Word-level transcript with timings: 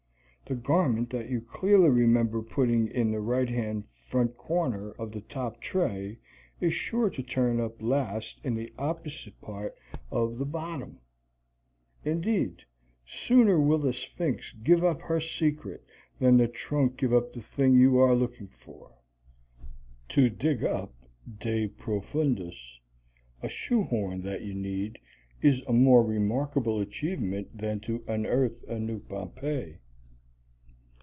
The 0.47 0.55
garment 0.57 1.09
that 1.11 1.29
you 1.29 1.39
clearly 1.39 1.89
remember 1.89 2.41
putting 2.41 2.89
in 2.89 3.09
the 3.11 3.21
right 3.21 3.47
hand 3.47 3.85
front 3.93 4.35
corner 4.35 4.91
of 4.99 5.13
the 5.13 5.21
top 5.21 5.61
tray 5.61 6.19
is 6.59 6.73
sure 6.73 7.09
to 7.09 7.23
turn 7.23 7.61
up 7.61 7.75
at 7.75 7.81
last 7.81 8.41
in 8.43 8.53
the 8.55 8.73
opposite 8.77 9.39
part 9.39 9.77
of 10.11 10.37
the 10.39 10.45
bottom. 10.45 10.99
Indeed, 12.03 12.65
sooner 13.05 13.61
will 13.61 13.77
the 13.77 13.93
Sphinx 13.93 14.51
give 14.51 14.83
up 14.83 15.01
her 15.03 15.21
secret 15.21 15.85
than 16.19 16.35
the 16.35 16.49
trunk 16.49 16.97
give 16.97 17.13
up 17.13 17.31
the 17.31 17.41
thing 17.41 17.75
you 17.75 17.97
are 17.99 18.13
looking 18.13 18.49
for. 18.49 18.91
To 20.09 20.29
dig 20.29 20.65
up 20.65 20.93
de 21.39 21.69
profundis 21.69 22.77
a 23.41 23.47
shoehorn 23.47 24.21
that 24.23 24.41
you 24.41 24.53
need 24.53 24.99
is 25.41 25.61
a 25.61 25.71
more 25.71 26.03
remarkable 26.03 26.81
achievement 26.81 27.57
than 27.57 27.79
to 27.81 28.03
unearth 28.05 28.61
a 28.67 28.77
new 28.81 28.99
Pompeii. 28.99 29.77